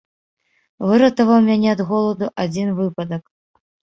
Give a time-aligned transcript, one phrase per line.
[0.91, 3.23] Выратаваў мяне ад голаду адзін выпадак.